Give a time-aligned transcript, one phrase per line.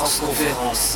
[0.00, 0.89] Transconférence.